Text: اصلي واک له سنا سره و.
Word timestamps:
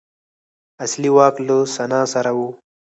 اصلي 0.83 1.09
واک 1.17 1.35
له 1.47 1.57
سنا 1.75 2.01
سره 2.13 2.31
و. 2.37 2.39